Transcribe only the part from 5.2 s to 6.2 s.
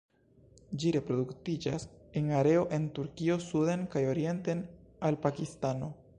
Pakistano.